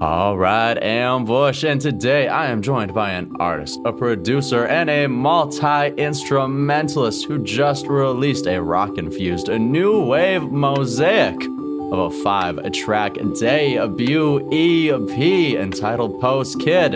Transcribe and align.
All 0.00 0.38
right, 0.38 0.82
Ambush, 0.82 1.62
and 1.62 1.78
today 1.78 2.26
I 2.26 2.46
am 2.46 2.62
joined 2.62 2.94
by 2.94 3.10
an 3.10 3.36
artist, 3.38 3.78
a 3.84 3.92
producer, 3.92 4.64
and 4.64 4.88
a 4.88 5.06
multi 5.06 5.88
instrumentalist 5.88 7.26
who 7.26 7.44
just 7.44 7.86
released 7.86 8.46
a 8.46 8.62
rock 8.62 8.96
infused 8.96 9.48
new 9.48 10.02
wave 10.02 10.44
mosaic 10.44 11.36
of 11.44 11.98
a 11.98 12.10
five 12.22 12.72
track 12.72 13.18
debut 13.38 14.38
EP 14.50 15.60
entitled 15.60 16.18
Post 16.18 16.60
Kid. 16.60 16.94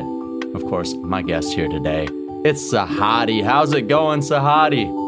Of 0.54 0.64
course, 0.64 0.94
my 0.94 1.20
guest 1.20 1.52
here 1.52 1.68
today, 1.68 2.08
it's 2.42 2.72
Sahati. 2.72 3.44
How's 3.44 3.74
it 3.74 3.86
going, 3.86 4.20
Sahati? 4.20 5.03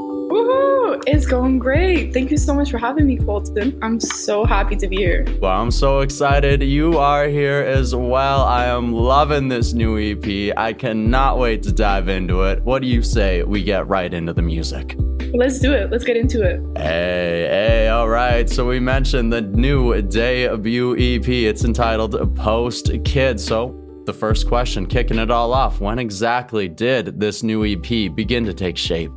It's 1.08 1.24
going 1.24 1.60
great. 1.60 2.12
Thank 2.12 2.32
you 2.32 2.36
so 2.36 2.52
much 2.52 2.72
for 2.72 2.78
having 2.78 3.06
me, 3.06 3.16
Colton. 3.16 3.78
I'm 3.80 4.00
so 4.00 4.44
happy 4.44 4.74
to 4.74 4.88
be 4.88 4.96
here. 4.96 5.24
Well, 5.40 5.52
I'm 5.52 5.70
so 5.70 6.00
excited 6.00 6.64
you 6.64 6.98
are 6.98 7.28
here 7.28 7.60
as 7.60 7.94
well. 7.94 8.42
I 8.42 8.64
am 8.64 8.92
loving 8.92 9.46
this 9.46 9.72
new 9.72 9.96
EP. 10.00 10.52
I 10.56 10.72
cannot 10.72 11.38
wait 11.38 11.62
to 11.62 11.70
dive 11.72 12.08
into 12.08 12.42
it. 12.42 12.60
What 12.64 12.82
do 12.82 12.88
you 12.88 13.02
say 13.02 13.44
we 13.44 13.62
get 13.62 13.86
right 13.86 14.12
into 14.12 14.32
the 14.32 14.42
music? 14.42 14.96
Let's 15.32 15.60
do 15.60 15.72
it. 15.72 15.92
Let's 15.92 16.02
get 16.02 16.16
into 16.16 16.42
it. 16.42 16.60
Hey, 16.76 17.46
hey, 17.48 17.88
all 17.88 18.08
right. 18.08 18.50
So 18.50 18.66
we 18.66 18.80
mentioned 18.80 19.32
the 19.32 19.42
new 19.42 20.02
debut 20.02 20.96
EP. 20.96 21.28
It's 21.28 21.62
entitled 21.62 22.34
Post 22.34 22.90
Kid. 23.04 23.38
So 23.38 23.80
the 24.06 24.12
first 24.12 24.48
question, 24.48 24.86
kicking 24.86 25.20
it 25.20 25.30
all 25.30 25.54
off, 25.54 25.80
when 25.80 26.00
exactly 26.00 26.68
did 26.68 27.20
this 27.20 27.44
new 27.44 27.64
EP 27.64 28.12
begin 28.12 28.44
to 28.44 28.52
take 28.52 28.76
shape? 28.76 29.12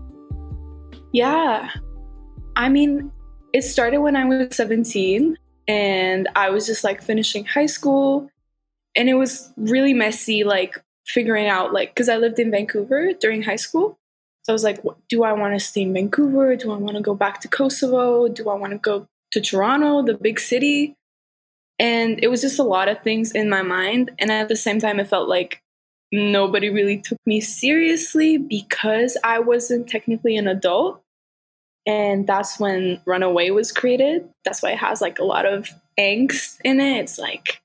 Yeah. 1.11 1.69
I 2.55 2.69
mean, 2.69 3.11
it 3.53 3.63
started 3.63 3.99
when 3.99 4.15
I 4.15 4.25
was 4.25 4.55
17 4.55 5.37
and 5.67 6.27
I 6.35 6.49
was 6.49 6.65
just 6.65 6.83
like 6.83 7.01
finishing 7.01 7.45
high 7.45 7.65
school 7.65 8.29
and 8.95 9.09
it 9.09 9.15
was 9.15 9.51
really 9.55 9.93
messy 9.93 10.43
like 10.43 10.83
figuring 11.05 11.47
out 11.47 11.73
like 11.73 11.95
cuz 11.95 12.09
I 12.09 12.17
lived 12.17 12.39
in 12.39 12.51
Vancouver 12.51 13.13
during 13.13 13.41
high 13.41 13.55
school. 13.55 13.97
So 14.43 14.53
I 14.53 14.53
was 14.53 14.63
like, 14.63 14.81
do 15.09 15.23
I 15.23 15.33
want 15.33 15.53
to 15.53 15.59
stay 15.59 15.81
in 15.81 15.93
Vancouver? 15.93 16.55
Do 16.55 16.71
I 16.71 16.77
want 16.77 16.97
to 16.97 17.03
go 17.03 17.13
back 17.13 17.41
to 17.41 17.47
Kosovo? 17.47 18.27
Do 18.27 18.49
I 18.49 18.55
want 18.55 18.73
to 18.73 18.79
go 18.79 19.07
to 19.31 19.41
Toronto, 19.41 20.03
the 20.03 20.15
big 20.15 20.39
city? 20.39 20.95
And 21.77 22.19
it 22.23 22.27
was 22.29 22.41
just 22.41 22.59
a 22.59 22.63
lot 22.63 22.89
of 22.89 23.01
things 23.03 23.31
in 23.31 23.49
my 23.49 23.61
mind 23.61 24.11
and 24.19 24.31
at 24.31 24.47
the 24.47 24.55
same 24.55 24.79
time 24.79 24.99
it 24.99 25.07
felt 25.07 25.29
like 25.29 25.61
nobody 26.11 26.69
really 26.69 26.97
took 26.97 27.19
me 27.25 27.41
seriously 27.41 28.37
because 28.37 29.17
I 29.23 29.39
wasn't 29.39 29.87
technically 29.87 30.37
an 30.37 30.47
adult. 30.47 31.01
And 31.85 32.27
that's 32.27 32.59
when 32.59 33.01
Runaway 33.05 33.49
was 33.51 33.71
created. 33.71 34.29
That's 34.45 34.61
why 34.61 34.71
it 34.71 34.79
has 34.79 35.01
like 35.01 35.19
a 35.19 35.23
lot 35.23 35.45
of 35.45 35.69
angst 35.99 36.57
in 36.63 36.79
it. 36.79 36.99
It's 36.99 37.17
like 37.17 37.61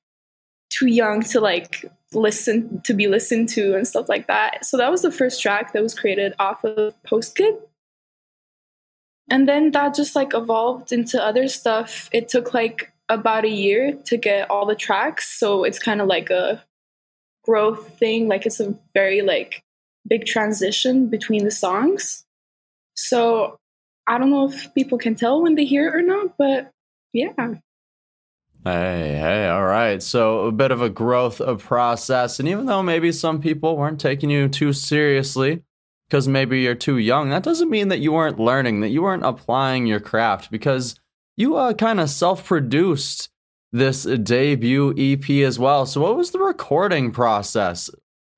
too 0.70 0.86
young 0.86 1.22
to 1.22 1.40
like 1.40 1.84
listen 2.12 2.80
to 2.82 2.94
be 2.94 3.06
listened 3.06 3.48
to 3.50 3.74
and 3.74 3.86
stuff 3.86 4.08
like 4.08 4.26
that. 4.28 4.64
So 4.64 4.76
that 4.76 4.90
was 4.90 5.02
the 5.02 5.12
first 5.12 5.42
track 5.42 5.72
that 5.72 5.82
was 5.82 5.98
created 5.98 6.34
off 6.38 6.64
of 6.64 7.00
Post 7.02 7.36
Kid. 7.36 7.54
And 9.30 9.48
then 9.48 9.70
that 9.72 9.94
just 9.94 10.14
like 10.14 10.34
evolved 10.34 10.92
into 10.92 11.22
other 11.22 11.48
stuff. 11.48 12.08
It 12.12 12.28
took 12.28 12.54
like 12.54 12.92
about 13.08 13.44
a 13.44 13.50
year 13.50 13.92
to 14.04 14.16
get 14.16 14.50
all 14.50 14.66
the 14.66 14.74
tracks. 14.74 15.38
So 15.38 15.64
it's 15.64 15.78
kind 15.78 16.00
of 16.00 16.06
like 16.06 16.30
a 16.30 16.62
growth 17.44 17.98
thing. 17.98 18.28
Like 18.28 18.46
it's 18.46 18.60
a 18.60 18.74
very 18.94 19.22
like 19.22 19.62
big 20.06 20.26
transition 20.26 21.08
between 21.08 21.44
the 21.44 21.50
songs. 21.50 22.24
So 22.94 23.58
I 24.06 24.18
don't 24.18 24.30
know 24.30 24.48
if 24.48 24.72
people 24.74 24.98
can 24.98 25.14
tell 25.14 25.42
when 25.42 25.54
they 25.54 25.64
hear 25.64 25.88
it 25.88 25.96
or 25.96 26.02
not, 26.02 26.36
but 26.36 26.70
yeah. 27.12 27.32
Hey, 28.64 29.18
hey, 29.20 29.48
all 29.48 29.64
right. 29.64 30.02
So 30.02 30.46
a 30.46 30.52
bit 30.52 30.70
of 30.70 30.80
a 30.80 30.88
growth 30.88 31.40
of 31.40 31.62
process. 31.62 32.40
And 32.40 32.48
even 32.48 32.66
though 32.66 32.82
maybe 32.82 33.12
some 33.12 33.40
people 33.40 33.76
weren't 33.76 34.00
taking 34.00 34.30
you 34.30 34.48
too 34.48 34.72
seriously 34.72 35.62
because 36.08 36.28
maybe 36.28 36.60
you're 36.60 36.74
too 36.74 36.96
young, 36.98 37.30
that 37.30 37.42
doesn't 37.42 37.70
mean 37.70 37.88
that 37.88 38.00
you 38.00 38.12
weren't 38.12 38.40
learning, 38.40 38.80
that 38.80 38.88
you 38.88 39.02
weren't 39.02 39.24
applying 39.24 39.86
your 39.86 40.00
craft 40.00 40.50
because 40.50 40.98
you 41.36 41.56
uh, 41.56 41.74
kind 41.74 42.00
of 42.00 42.08
self 42.08 42.44
produced 42.46 43.28
this 43.74 44.04
debut 44.04 44.94
EP 44.96 45.28
as 45.44 45.58
well. 45.58 45.84
So, 45.84 46.00
what 46.00 46.16
was 46.16 46.30
the 46.30 46.38
recording 46.38 47.10
process? 47.10 47.90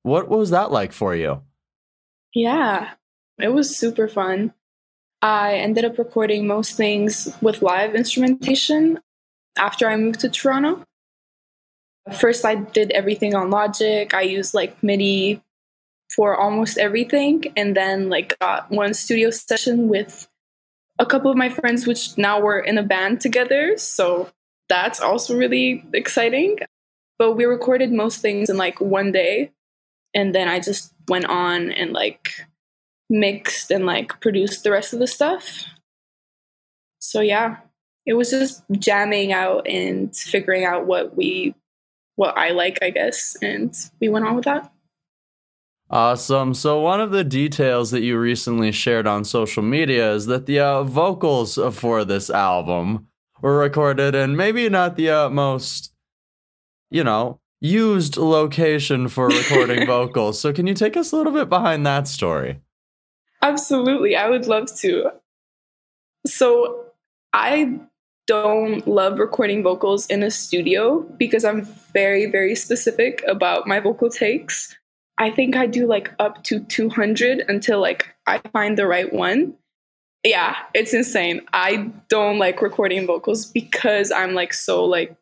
What 0.03 0.29
was 0.29 0.51
that 0.51 0.73
like 0.73 0.93
for 0.93 1.15
you? 1.15 1.43
Yeah, 2.35 2.93
it 3.39 3.49
was 3.49 3.77
super 3.77 4.09
fun. 4.09 4.55
I 5.21 5.55
ended 5.55 5.85
up 5.85 5.99
recording 5.99 6.47
most 6.47 6.77
things 6.77 7.29
with 7.43 7.61
live 7.61 7.95
instrumentation 7.95 8.99
after 9.59 9.89
I 9.89 9.97
moved 9.97 10.21
to 10.21 10.31
Toronto. 10.31 10.85
First, 12.19 12.45
I 12.45 12.55
did 12.55 12.91
everything 12.93 13.35
on 13.35 13.51
Logic. 13.51 14.13
I 14.15 14.23
used 14.23 14.55
like 14.55 14.83
MIDI 14.83 15.43
for 16.15 16.35
almost 16.35 16.79
everything, 16.79 17.45
and 17.57 17.77
then 17.77 18.09
like 18.09 18.39
got 18.39 18.71
one 18.71 18.95
studio 18.95 19.29
session 19.29 19.89
with 19.89 20.29
a 20.99 21.05
couple 21.05 21.31
of 21.31 21.37
my 21.37 21.51
friends, 21.51 21.87
which 21.87 22.17
now 22.17 22.41
we're 22.41 22.61
in 22.61 22.79
a 22.79 22.83
band 22.83 23.21
together. 23.21 23.77
So 23.77 24.31
that's 24.69 25.01
also 25.01 25.37
really 25.37 25.85
exciting. 25.93 26.59
But 27.19 27.33
we 27.33 27.45
recorded 27.45 27.93
most 27.93 28.21
things 28.21 28.51
in 28.51 28.57
like 28.57 28.81
one 28.81 29.13
day. 29.13 29.53
And 30.15 30.35
then 30.35 30.49
I 30.49 30.61
just 30.61 30.93
went 31.09 31.27
on 31.27 31.71
and 31.73 31.93
like 31.93 32.47
mixed 33.09 33.71
and 33.71 33.87
like 33.87 34.21
produced 34.21 34.65
the 34.65 34.71
rest 34.71 34.93
of 34.93 34.99
the 34.99 35.07
stuff. 35.07 35.65
So 36.99 37.21
yeah, 37.21 37.59
it 38.05 38.15
was 38.15 38.31
just 38.31 38.63
jamming 38.73 39.33
out 39.33 39.67
and 39.69 40.15
figuring 40.17 40.65
out 40.65 40.87
what 40.87 41.17
we 41.17 41.55
what 42.17 42.37
I 42.37 42.51
like, 42.51 42.79
I 42.83 42.91
guess, 42.91 43.37
and 43.43 43.75
we 44.01 44.09
went 44.09 44.27
on 44.27 44.37
with 44.37 44.47
that. 44.47 44.73
Awesome. 45.89 46.55
So, 46.55 46.81
one 46.81 47.01
of 47.01 47.13
the 47.13 47.23
details 47.23 47.93
that 47.93 48.01
you 48.01 48.19
recently 48.19 48.73
shared 48.73 49.07
on 49.07 49.25
social 49.25 49.63
media 49.63 50.13
is 50.13 50.27
that 50.27 50.47
the 50.47 50.59
uh, 50.59 50.83
vocals 50.83 51.59
for 51.73 52.05
this 52.05 52.29
album 52.29 53.07
were 53.43 53.59
recorded 53.59 54.15
in 54.15 54.37
maybe 54.37 54.69
not 54.69 54.97
the 54.97 55.11
uh, 55.11 55.31
most, 55.31 55.93
you 56.91 57.05
know, 57.05 57.41
used 57.61 58.17
location 58.17 59.09
for 59.09 59.29
recording 59.29 59.87
vocals. 59.87 60.41
So, 60.41 60.53
can 60.53 60.67
you 60.67 60.75
take 60.75 60.97
us 60.97 61.13
a 61.13 61.17
little 61.17 61.33
bit 61.33 61.49
behind 61.49 61.87
that 61.87 62.09
story? 62.09 62.61
Absolutely. 63.43 64.17
I 64.17 64.29
would 64.29 64.47
love 64.47 64.75
to. 64.81 65.11
So, 66.27 66.85
I 67.33 67.79
don't 68.27 68.87
love 68.89 69.19
recording 69.19 69.63
vocals 69.63 70.07
in 70.07 70.23
a 70.23 70.31
studio 70.31 71.01
because 71.17 71.45
I'm 71.45 71.63
very, 71.93 72.27
very 72.27 72.57
specific 72.57 73.23
about 73.29 73.67
my 73.67 73.79
vocal 73.79 74.11
takes. 74.11 74.77
I 75.19 75.31
think 75.31 75.57
I 75.57 75.67
do 75.67 75.87
like 75.87 76.13
up 76.19 76.43
to 76.45 76.61
200 76.61 77.45
until 77.49 77.81
like 77.81 78.15
I 78.27 78.39
find 78.53 78.77
the 78.77 78.87
right 78.87 79.13
one 79.13 79.55
yeah, 80.27 80.57
it's 80.75 80.93
insane. 80.93 81.43
I 81.53 81.91
don't 82.09 82.39
like 82.39 82.61
recording 82.61 83.07
vocals 83.07 83.47
because 83.47 84.11
I'm 84.11 84.35
like 84.35 84.53
so 84.53 84.85
like 84.85 85.17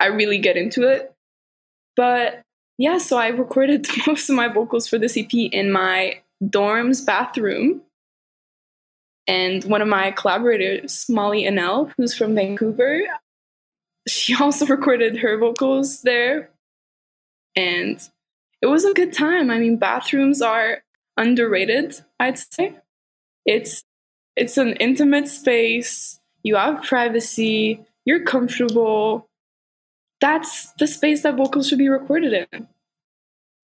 I 0.00 0.06
really 0.06 0.38
get 0.38 0.56
into 0.56 0.88
it. 0.88 1.14
But 1.96 2.42
yeah, 2.78 2.98
so 2.98 3.18
I 3.18 3.28
recorded 3.28 3.86
most 4.06 4.30
of 4.30 4.36
my 4.36 4.48
vocals 4.48 4.88
for 4.88 4.98
this 4.98 5.16
EP 5.16 5.32
in 5.32 5.70
my 5.70 6.20
dorm's 6.48 7.00
bathroom. 7.00 7.82
And 9.28 9.62
one 9.64 9.82
of 9.82 9.88
my 9.88 10.10
collaborators, 10.10 11.06
Molly 11.08 11.44
Anel, 11.44 11.92
who's 11.96 12.16
from 12.16 12.34
Vancouver, 12.34 13.02
she 14.08 14.34
also 14.40 14.66
recorded 14.66 15.18
her 15.18 15.38
vocals 15.38 16.02
there. 16.02 16.50
And 17.54 18.00
it 18.62 18.66
was 18.66 18.84
a 18.84 18.94
good 18.94 19.12
time. 19.12 19.50
I 19.50 19.58
mean, 19.58 19.76
bathrooms 19.76 20.40
are 20.40 20.82
underrated, 21.16 22.00
I'd 22.18 22.38
say. 22.38 22.76
It's 23.44 23.84
it's 24.36 24.56
an 24.56 24.74
intimate 24.74 25.28
space. 25.28 26.20
You 26.42 26.56
have 26.56 26.82
privacy. 26.82 27.84
You're 28.04 28.24
comfortable. 28.24 29.28
That's 30.20 30.72
the 30.78 30.86
space 30.86 31.22
that 31.22 31.36
vocals 31.36 31.68
should 31.68 31.78
be 31.78 31.88
recorded 31.88 32.46
in. 32.52 32.68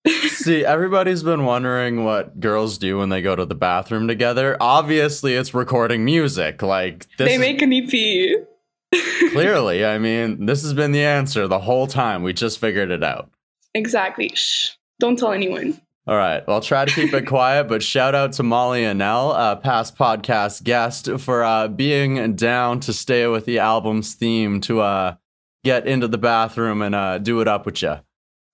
See, 0.29 0.65
everybody's 0.65 1.23
been 1.23 1.45
wondering 1.45 2.05
what 2.05 2.41
girls 2.41 2.79
do 2.79 2.99
when 2.99 3.09
they 3.09 3.23
go 3.23 3.37
to 3.37 3.45
the 3.45 3.55
bathroom 3.55 4.09
together. 4.09 4.57
Obviously, 4.61 5.35
it's 5.35 5.55
recording 5.55 6.05
music. 6.05 6.63
Like 6.63 7.07
they 7.19 7.39
make 7.39 7.63
an 7.63 7.73
EP. 7.73 8.47
clearly, 9.33 9.85
I 9.85 9.99
mean, 9.99 10.47
this 10.47 10.63
has 10.63 10.73
been 10.73 10.93
the 10.93 11.05
answer 11.05 11.47
the 11.47 11.59
whole 11.59 11.87
time. 11.87 12.23
We 12.23 12.33
just 12.33 12.59
figured 12.59 12.91
it 12.91 13.05
out. 13.05 13.31
Exactly. 13.75 14.31
Shh. 14.35 14.73
Don't 14.99 15.19
tell 15.19 15.33
anyone. 15.33 15.81
All 16.09 16.17
right. 16.17 16.43
Well, 16.47 16.57
I'll 16.57 16.63
try 16.63 16.87
to 16.87 16.91
keep 16.91 17.13
it 17.13 17.27
quiet, 17.27 17.69
but 17.69 17.83
shout 17.83 18.15
out 18.15 18.33
to 18.33 18.43
Molly 18.43 18.81
Anel, 18.81 19.39
uh, 19.39 19.57
past 19.57 19.95
podcast 19.95 20.65
guest, 20.65 21.11
for 21.19 21.45
uh, 21.45 21.69
being 21.69 22.35
down 22.35 22.81
to 22.81 22.95
stay 22.95 23.27
with 23.27 23.45
the 23.45 23.59
album's 23.59 24.15
theme 24.15 24.63
to 24.63 24.81
uh, 24.81 25.17
get 25.65 25.87
into 25.87 26.09
the 26.09 26.17
bathroom 26.17 26.81
and 26.81 26.95
uh, 26.95 27.19
do 27.19 27.43
it 27.43 27.47
up 27.47 27.67
with 27.67 27.83
you. 27.83 27.97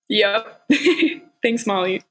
Yep. 0.09 0.63
Thanks, 1.41 1.65
Molly. 1.65 2.01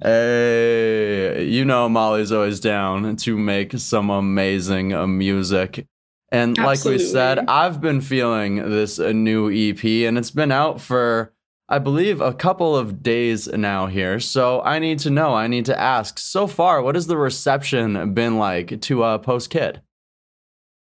Hey, 0.00 1.46
you 1.46 1.64
know 1.64 1.88
Molly's 1.88 2.30
always 2.30 2.60
down 2.60 3.16
to 3.16 3.36
make 3.36 3.72
some 3.78 4.08
amazing 4.08 4.92
uh, 4.92 5.08
music. 5.08 5.84
And 6.30 6.56
Absolutely. 6.56 6.92
like 6.92 7.00
we 7.00 7.04
said, 7.04 7.38
I've 7.48 7.80
been 7.80 8.02
feeling 8.02 8.70
this 8.70 9.00
uh, 9.00 9.10
new 9.10 9.50
EP, 9.50 9.84
and 9.84 10.16
it's 10.16 10.30
been 10.30 10.52
out 10.52 10.80
for 10.80 11.32
I 11.72 11.78
believe, 11.78 12.20
a 12.20 12.34
couple 12.34 12.76
of 12.76 13.02
days 13.02 13.48
now 13.48 13.86
here. 13.86 14.20
So 14.20 14.60
I 14.60 14.78
need 14.78 14.98
to 15.00 15.10
know, 15.10 15.32
I 15.32 15.46
need 15.46 15.64
to 15.64 15.80
ask, 15.80 16.18
so 16.18 16.46
far, 16.46 16.82
what 16.82 16.96
has 16.96 17.06
the 17.06 17.16
reception 17.16 18.12
been 18.12 18.36
like 18.36 18.82
to 18.82 19.02
uh, 19.02 19.16
Post 19.16 19.48
Kid? 19.48 19.80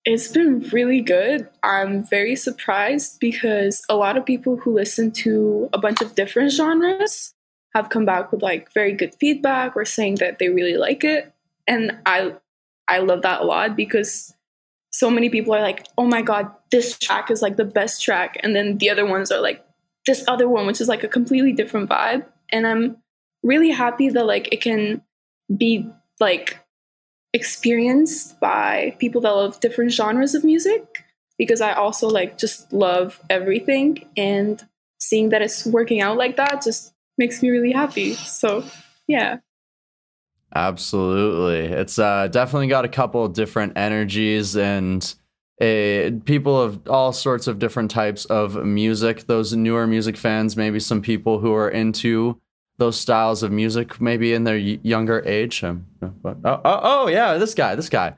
It's 0.04 0.30
been 0.30 0.62
really 0.74 1.02
good. 1.02 1.48
I'm 1.62 2.04
very 2.04 2.36
surprised 2.36 3.20
because 3.20 3.84
a 3.88 3.96
lot 3.96 4.18
of 4.18 4.26
people 4.26 4.58
who 4.58 4.74
listen 4.74 5.12
to 5.12 5.70
a 5.74 5.78
bunch 5.78 6.02
of 6.02 6.16
different 6.16 6.52
genres 6.54 7.36
have 7.76 7.90
come 7.90 8.06
back 8.06 8.32
with 8.32 8.42
like 8.42 8.74
very 8.74 8.94
good 8.94 9.14
feedback 9.20 9.76
or 9.76 9.86
saying 9.86 10.16
that 10.16 10.40
they 10.40 10.50
really 10.50 10.78
like 10.78 11.04
it. 11.04 11.32
And 11.68 12.00
I 12.08 12.34
I 12.88 12.98
love 12.98 13.22
that 13.22 13.42
a 13.42 13.44
lot 13.44 13.76
because 13.76 14.34
so 14.90 15.12
many 15.12 15.30
people 15.30 15.54
are 15.54 15.62
like, 15.62 15.86
"Oh 16.00 16.08
my 16.08 16.24
god, 16.24 16.50
this 16.72 16.98
track 16.98 17.30
is 17.30 17.44
like 17.44 17.58
the 17.58 17.66
best 17.66 18.02
track." 18.02 18.38
And 18.42 18.56
then 18.56 18.80
the 18.80 18.90
other 18.90 19.06
ones 19.06 19.32
are 19.32 19.40
like 19.40 19.64
this 20.06 20.24
other 20.28 20.48
one 20.50 20.66
which 20.66 20.82
is 20.82 20.88
like 20.88 21.04
a 21.04 21.08
completely 21.08 21.54
different 21.54 21.90
vibe. 21.90 22.26
And 22.52 22.66
I'm 22.66 22.98
really 23.44 23.70
happy 23.70 24.10
that 24.10 24.26
like 24.26 24.52
it 24.52 24.62
can 24.62 25.02
be 25.56 25.90
like 26.20 26.60
experienced 27.34 28.40
by 28.40 28.96
people 29.00 29.22
that 29.22 29.32
love 29.32 29.60
different 29.60 29.92
genres 29.92 30.34
of 30.34 30.44
music 30.44 31.06
because 31.38 31.62
I 31.62 31.74
also 31.74 32.08
like 32.08 32.38
just 32.38 32.72
love 32.74 33.20
everything 33.30 34.06
and 34.18 34.66
seeing 35.00 35.30
that 35.30 35.42
it's 35.42 35.66
working 35.66 36.02
out 36.02 36.18
like 36.18 36.36
that 36.38 36.62
just 36.64 36.94
makes 37.18 37.42
me 37.42 37.50
really 37.50 37.72
happy. 37.72 38.14
So, 38.14 38.64
yeah. 39.08 39.38
Absolutely. 40.54 41.66
It's 41.76 42.00
uh, 42.00 42.28
definitely 42.28 42.68
got 42.68 42.86
a 42.86 42.90
couple 42.90 43.28
different 43.28 43.78
energies 43.78 44.58
and 44.58 45.14
a, 45.62 46.12
people 46.26 46.60
of 46.60 46.88
all 46.88 47.12
sorts 47.12 47.48
of 47.48 47.60
different 47.60 47.92
types 47.92 48.26
of 48.26 48.56
music. 48.66 49.28
Those 49.28 49.54
newer 49.54 49.88
music 49.88 50.18
fans, 50.18 50.56
maybe 50.56 50.80
some 50.80 51.02
people 51.02 51.40
who 51.40 51.54
are 51.54 51.70
into 51.70 52.40
those 52.78 52.98
styles 52.98 53.44
of 53.44 53.52
music, 53.52 54.00
maybe 54.00 54.34
in 54.34 54.46
their 54.46 54.58
younger 54.58 55.22
age. 55.26 55.64
Um, 55.64 55.86
oh, 56.02 56.14
oh, 56.46 56.62
oh, 56.64 57.08
yeah, 57.08 57.38
this 57.38 57.54
guy, 57.54 57.76
this 57.76 57.90
guy. 57.90 58.16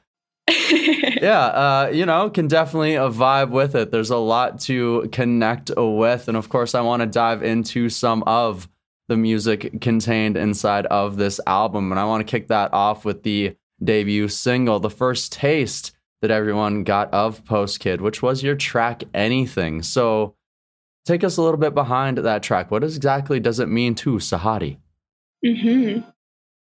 yeah, 0.72 1.46
uh, 1.46 1.92
you 1.92 2.06
know, 2.06 2.30
can 2.30 2.48
definitely 2.48 2.98
uh, 2.98 3.10
vibe 3.10 3.50
with 3.50 3.76
it. 3.76 3.92
There's 3.92 4.10
a 4.10 4.18
lot 4.18 4.60
to 4.62 5.10
connect 5.12 5.72
with. 5.76 6.28
And 6.28 6.38
of 6.38 6.50
course, 6.50 6.76
I 6.76 6.82
want 6.82 7.02
to 7.02 7.08
dive 7.08 7.44
into 7.44 7.90
some 7.90 8.24
of 8.24 8.68
the 9.08 9.18
music 9.18 9.82
contained 9.82 10.38
inside 10.38 10.86
of 10.88 11.18
this 11.18 11.40
album. 11.48 11.92
And 11.92 12.00
I 12.00 12.06
want 12.06 12.26
to 12.26 12.32
kick 12.32 12.48
that 12.48 12.74
off 12.74 13.04
with 13.04 13.24
the 13.24 13.56
debut 13.84 14.28
single, 14.28 14.80
the 14.80 14.90
first 14.90 15.34
taste 15.34 15.96
that 16.22 16.32
everyone 16.32 16.84
got 16.84 17.14
of 17.14 17.44
Post 17.46 17.80
Kid, 17.80 18.02
which 18.02 18.22
was 18.22 18.44
your 18.44 18.56
track 18.56 19.04
Anything. 19.14 19.82
So 19.82 20.36
take 21.06 21.24
us 21.24 21.38
a 21.38 21.42
little 21.42 21.60
bit 21.60 21.74
behind 21.74 22.20
that 22.20 22.44
track. 22.44 22.72
What 22.72 22.84
exactly 22.84 23.40
does 23.40 23.60
it 23.60 23.68
mean 23.68 23.96
to 23.96 24.16
Sahati? 24.16 24.78
Mm-hmm. 25.46 26.08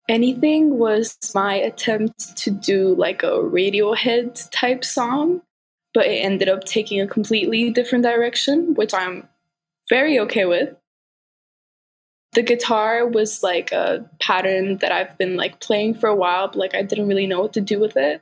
Anything 0.09 0.77
was 0.77 1.17
my 1.33 1.55
attempt 1.55 2.35
to 2.37 2.51
do 2.51 2.95
like 2.95 3.23
a 3.23 3.31
Radiohead 3.31 4.49
type 4.51 4.83
song, 4.83 5.41
but 5.93 6.07
it 6.07 6.25
ended 6.25 6.49
up 6.49 6.65
taking 6.65 6.99
a 6.99 7.07
completely 7.07 7.69
different 7.69 8.03
direction, 8.03 8.73
which 8.73 8.93
I'm 8.93 9.29
very 9.89 10.19
okay 10.19 10.45
with. 10.45 10.75
The 12.33 12.41
guitar 12.41 13.07
was 13.07 13.43
like 13.43 13.71
a 13.71 14.09
pattern 14.19 14.77
that 14.77 14.91
I've 14.91 15.17
been 15.19 15.37
like 15.37 15.59
playing 15.59 15.93
for 15.93 16.07
a 16.07 16.15
while, 16.15 16.47
but 16.47 16.57
like 16.57 16.75
I 16.75 16.81
didn't 16.81 17.07
really 17.07 17.27
know 17.27 17.41
what 17.41 17.53
to 17.53 17.61
do 17.61 17.79
with 17.79 17.95
it. 17.95 18.21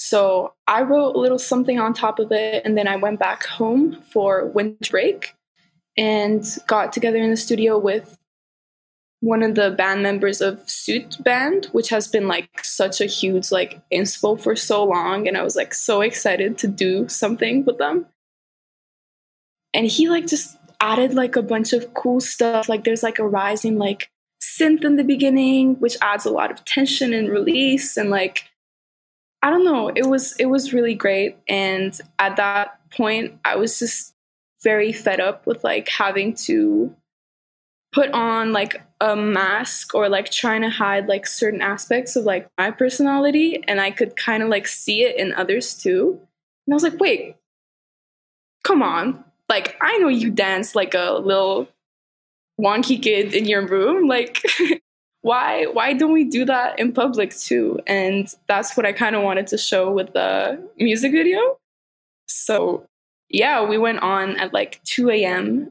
So 0.00 0.54
I 0.68 0.82
wrote 0.82 1.16
a 1.16 1.18
little 1.18 1.40
something 1.40 1.80
on 1.80 1.92
top 1.92 2.20
of 2.20 2.30
it, 2.30 2.62
and 2.64 2.78
then 2.78 2.86
I 2.86 2.94
went 2.94 3.18
back 3.18 3.44
home 3.44 4.00
for 4.00 4.46
winter 4.46 4.92
break 4.92 5.34
and 5.96 6.46
got 6.68 6.92
together 6.92 7.18
in 7.18 7.30
the 7.30 7.36
studio 7.36 7.76
with 7.76 8.16
one 9.18 9.42
of 9.42 9.56
the 9.56 9.72
band 9.72 10.04
members 10.04 10.40
of 10.40 10.70
Suit 10.70 11.16
Band, 11.24 11.66
which 11.72 11.88
has 11.88 12.06
been 12.06 12.28
like 12.28 12.64
such 12.64 13.00
a 13.00 13.06
huge 13.06 13.50
like 13.50 13.82
inspo 13.92 14.40
for 14.40 14.54
so 14.54 14.84
long, 14.84 15.26
and 15.26 15.36
I 15.36 15.42
was 15.42 15.56
like 15.56 15.74
so 15.74 16.00
excited 16.00 16.58
to 16.58 16.68
do 16.68 17.08
something 17.08 17.64
with 17.64 17.78
them. 17.78 18.06
And 19.74 19.88
he 19.88 20.08
like 20.08 20.28
just 20.28 20.56
added 20.80 21.14
like 21.14 21.34
a 21.34 21.42
bunch 21.42 21.72
of 21.72 21.92
cool 21.94 22.20
stuff. 22.20 22.68
Like 22.68 22.84
there's 22.84 23.02
like 23.02 23.18
a 23.18 23.26
rising 23.26 23.78
like 23.78 24.10
synth 24.40 24.84
in 24.84 24.94
the 24.94 25.02
beginning, 25.02 25.74
which 25.80 25.96
adds 26.00 26.24
a 26.24 26.30
lot 26.30 26.52
of 26.52 26.64
tension 26.64 27.12
and 27.12 27.28
release, 27.28 27.96
and 27.96 28.10
like 28.10 28.44
I 29.42 29.50
don't 29.50 29.64
know. 29.64 29.88
It 29.88 30.06
was 30.06 30.34
it 30.38 30.46
was 30.46 30.72
really 30.72 30.94
great, 30.94 31.36
and 31.48 31.98
at 32.18 32.36
that 32.36 32.80
point, 32.90 33.38
I 33.44 33.56
was 33.56 33.78
just 33.78 34.14
very 34.62 34.92
fed 34.92 35.20
up 35.20 35.46
with 35.46 35.62
like 35.62 35.88
having 35.88 36.34
to 36.34 36.94
put 37.92 38.10
on 38.10 38.52
like 38.52 38.82
a 39.00 39.14
mask 39.14 39.94
or 39.94 40.08
like 40.08 40.30
trying 40.30 40.62
to 40.62 40.68
hide 40.68 41.06
like 41.06 41.26
certain 41.26 41.62
aspects 41.62 42.16
of 42.16 42.24
like 42.24 42.48
my 42.58 42.70
personality, 42.72 43.62
and 43.68 43.80
I 43.80 43.92
could 43.92 44.16
kind 44.16 44.42
of 44.42 44.48
like 44.48 44.66
see 44.66 45.04
it 45.04 45.16
in 45.16 45.32
others 45.34 45.74
too. 45.74 46.20
And 46.66 46.74
I 46.74 46.76
was 46.76 46.82
like, 46.82 46.98
wait, 46.98 47.36
come 48.64 48.82
on! 48.82 49.24
Like 49.48 49.76
I 49.80 49.98
know 49.98 50.08
you 50.08 50.30
dance 50.30 50.74
like 50.74 50.94
a 50.94 51.12
little 51.12 51.68
wonky 52.60 53.00
kid 53.00 53.34
in 53.34 53.44
your 53.46 53.66
room, 53.66 54.08
like. 54.08 54.42
why 55.28 55.66
why 55.66 55.92
don't 55.92 56.12
we 56.12 56.24
do 56.24 56.44
that 56.44 56.78
in 56.78 56.92
public 56.92 57.36
too? 57.36 57.78
And 57.86 58.32
that's 58.46 58.76
what 58.76 58.86
i 58.86 58.92
kind 58.92 59.14
of 59.16 59.22
wanted 59.22 59.46
to 59.48 59.58
show 59.58 59.90
with 59.90 60.12
the 60.12 60.58
music 60.78 61.12
video. 61.12 61.58
So 62.26 62.84
yeah 63.30 63.56
we 63.68 63.76
went 63.76 64.00
on 64.00 64.36
at 64.36 64.54
like 64.54 64.82
2 64.84 65.10
a.m 65.10 65.70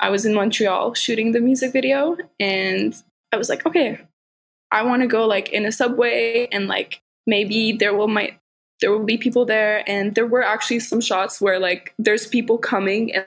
i 0.00 0.08
was 0.08 0.24
in 0.24 0.32
montreal 0.32 0.94
shooting 0.94 1.32
the 1.32 1.40
music 1.40 1.70
video 1.70 2.16
and 2.40 2.94
i 3.30 3.36
was 3.36 3.50
like 3.50 3.66
okay 3.66 4.00
i 4.70 4.80
want 4.82 5.02
to 5.02 5.06
go 5.06 5.26
like 5.26 5.50
in 5.50 5.66
a 5.66 5.72
subway 5.72 6.48
and 6.50 6.66
like 6.66 7.02
maybe 7.26 7.72
there 7.72 7.94
will 7.94 8.08
might 8.08 8.40
there 8.80 8.92
will 8.92 9.04
be 9.04 9.16
people 9.16 9.44
there. 9.44 9.88
And 9.88 10.14
there 10.14 10.26
were 10.26 10.42
actually 10.42 10.80
some 10.80 11.00
shots 11.00 11.40
where 11.40 11.58
like 11.58 11.94
there's 11.98 12.26
people 12.26 12.58
coming 12.58 13.14
and 13.14 13.26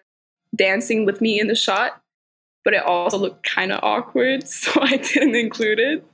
dancing 0.55 1.05
with 1.05 1.21
me 1.21 1.39
in 1.39 1.47
the 1.47 1.55
shot 1.55 2.01
but 2.67 2.73
it 2.73 2.83
also 2.83 3.17
looked 3.17 3.49
kind 3.49 3.71
of 3.71 3.79
awkward, 3.81 4.45
so 4.49 4.81
I 4.81 4.97
didn't 4.97 5.35
include 5.35 5.79
it. 5.79 6.05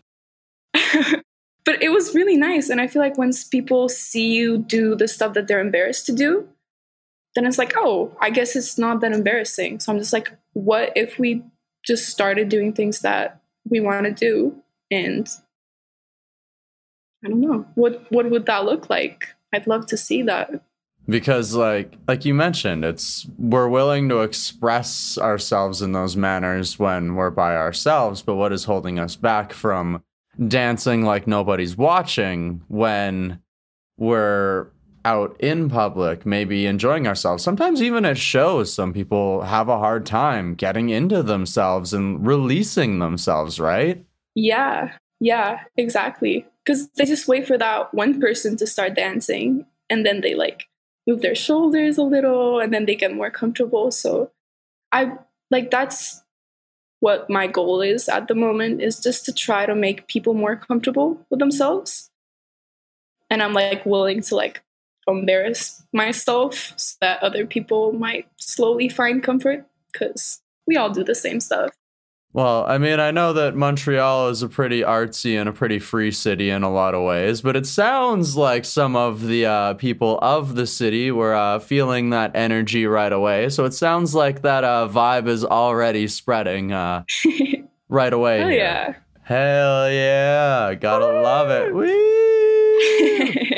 but 1.66 1.82
it 1.82 1.90
was 1.90 2.14
really 2.14 2.38
nice. 2.38 2.70
And 2.70 2.80
I 2.80 2.86
feel 2.86 3.02
like 3.02 3.18
once 3.18 3.44
people 3.44 3.90
see 3.90 4.36
you 4.36 4.60
do 4.60 4.94
the 4.94 5.08
stuff 5.08 5.34
that 5.34 5.48
they're 5.48 5.60
embarrassed 5.60 6.06
to 6.06 6.12
do, 6.12 6.48
then 7.34 7.48
it's 7.48 7.58
like, 7.58 7.74
oh, 7.76 8.16
I 8.22 8.30
guess 8.30 8.56
it's 8.56 8.78
not 8.78 9.02
that 9.02 9.14
embarrassing. 9.14 9.80
So 9.80 9.92
I'm 9.92 9.98
just 9.98 10.13
like, 10.13 10.32
what 10.51 10.94
if 10.96 11.18
we 11.18 11.44
just 11.84 12.10
started 12.10 12.50
doing 12.50 12.72
things 12.72 13.00
that 13.00 13.42
we 13.68 13.80
want 13.80 14.06
to 14.06 14.12
do? 14.12 14.56
And 14.92 15.27
I 17.25 17.30
don't 17.30 17.42
know, 17.42 17.66
what 17.74 18.06
what 18.12 18.30
would 18.30 18.46
that 18.46 18.63
look 18.63 18.92
like? 18.92 19.30
I'd 19.51 19.66
love 19.66 19.88
to 19.88 19.98
see 19.98 20.22
that 20.22 20.51
because 21.07 21.53
like 21.53 21.93
like 22.07 22.24
you 22.25 22.33
mentioned 22.33 22.86
it's 22.86 23.27
we're 23.38 23.67
willing 23.67 24.07
to 24.07 24.19
express 24.19 25.17
ourselves 25.17 25.81
in 25.81 25.91
those 25.91 26.15
manners 26.15 26.79
when 26.79 27.15
we're 27.15 27.29
by 27.29 27.55
ourselves 27.55 28.22
but 28.22 28.36
what 28.36 28.53
is 28.53 28.63
holding 28.63 28.98
us 28.98 29.15
back 29.15 29.51
from 29.51 30.01
dancing 30.48 31.03
like 31.03 31.27
nobody's 31.27 31.77
watching 31.77 32.62
when 32.67 33.39
we're 33.98 34.67
out 35.05 35.36
in 35.39 35.69
public 35.69 36.25
maybe 36.25 36.65
enjoying 36.65 37.07
ourselves? 37.07 37.43
Sometimes 37.43 37.81
even 37.81 38.05
at 38.05 38.17
shows 38.17 38.74
some 38.74 38.93
people 38.93 39.41
have 39.41 39.69
a 39.69 39.77
hard 39.77 40.05
time 40.05 40.55
getting 40.55 40.89
into 40.89 41.22
themselves 41.24 41.93
and 41.93 42.25
releasing 42.25 43.00
themselves 43.00 43.60
right? 43.60 44.03
Yeah 44.36 44.93
yeah 45.19 45.62
exactly. 45.77 46.45
Because 46.65 46.89
they 46.91 47.05
just 47.05 47.27
wait 47.27 47.45
for 47.45 47.57
that 47.57 47.93
one 47.93 48.22
person 48.22 48.55
to 48.57 48.67
start 48.67 48.95
dancing 48.95 49.65
and 49.89 50.05
then 50.05 50.22
they 50.22 50.33
like 50.33 50.65
move 51.07 51.22
their 51.22 51.36
shoulders 51.36 51.98
a 51.98 52.03
little 52.03 52.60
and 52.60 52.74
then 52.74 52.86
they 52.86 52.95
get 52.95 53.13
more 53.13 53.29
comfortable. 53.29 53.91
So 53.91 54.31
I 54.91 55.13
like 55.51 55.72
that's 55.72 56.22
what 57.00 57.29
my 57.29 57.48
goal 57.48 57.81
is 57.81 58.07
at 58.07 58.27
the 58.27 58.36
moment 58.36 58.81
is 58.81 59.00
just 59.00 59.25
to 59.25 59.33
try 59.33 59.65
to 59.65 59.75
make 59.75 60.07
people 60.07 60.33
more 60.33 60.55
comfortable 60.55 61.19
with 61.29 61.39
themselves. 61.39 62.10
And 63.29 63.43
I'm 63.43 63.53
like 63.53 63.86
willing 63.86 64.22
to 64.22 64.36
like 64.36 64.63
embarrass 65.07 65.83
myself 65.91 66.74
so 66.77 66.95
that 67.01 67.22
other 67.22 67.45
people 67.45 67.91
might 67.91 68.27
slowly 68.38 68.88
find 68.88 69.22
comfort 69.22 69.65
because 69.91 70.41
we 70.65 70.77
all 70.77 70.89
do 70.89 71.03
the 71.03 71.15
same 71.15 71.39
stuff. 71.39 71.72
Well, 72.34 72.66
I 72.66 72.80
mean, 72.80 73.00
I 73.00 73.12
know 73.12 73.32
that 73.34 73.56
Montreal 73.56 74.30
is 74.30 74.42
a 74.42 74.50
pretty 74.50 74.82
artsy 74.82 75.40
and 75.40 75.48
a 75.48 75.54
pretty 75.54 75.78
free 75.78 76.10
city 76.10 76.50
in 76.50 76.63
a 76.63 76.72
lot 76.72 76.96
of 76.96 77.04
ways, 77.04 77.42
but 77.44 77.56
it 77.56 77.68
sounds 77.68 78.36
like 78.36 78.66
some 78.66 78.96
of 78.96 79.22
the 79.28 79.46
uh, 79.46 79.74
people 79.75 80.18
of 80.20 80.56
the 80.56 80.66
city 80.66 81.12
were 81.12 81.36
uh, 81.36 81.60
feeling 81.60 82.10
that 82.10 82.32
energy 82.36 82.88
right 82.88 83.13
away. 83.13 83.50
So 83.50 83.66
it 83.66 83.74
sounds 83.75 84.16
like 84.16 84.42
that 84.42 84.63
uh, 84.63 84.90
vibe 84.92 85.28
is 85.28 85.46
already 85.46 86.08
spreading 86.08 86.72
uh, 86.72 87.04
right 87.90 88.12
away. 88.13 88.40
Hell 88.40 88.50
here. 88.50 88.58
yeah. 88.58 88.96
Hell 89.22 89.92
yeah. 89.92 90.74
Gotta 90.74 91.06
Woo! 91.06 91.22
love 91.22 91.50
it. 91.52 91.75
Whee! 91.75 93.50